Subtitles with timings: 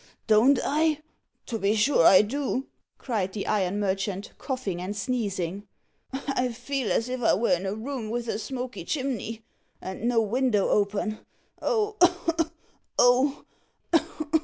[0.25, 1.03] "Don't I!
[1.45, 2.65] to be sure I do,"
[2.97, 5.67] cried the iron merchant, coughing and sneezing.
[6.11, 9.43] "I feel as if I were in a room with a smoky chimney,
[9.79, 11.19] and no window open.
[11.61, 11.97] Oh!
[12.97, 13.45] oh!